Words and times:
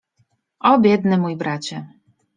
—O, 0.69 0.77
biedny 0.79 1.17
mój 1.17 1.35
bracie! 1.37 1.87